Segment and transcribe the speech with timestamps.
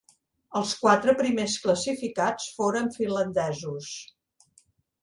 [0.59, 3.97] Els quatre primers classificats foren finlandesos.